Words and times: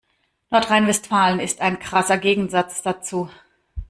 Nordrhein-Westfalen 0.49 1.39
ist 1.39 1.61
ein 1.61 1.77
krasser 1.77 2.17
Gegensatz 2.17 2.81
dazu. 2.81 3.29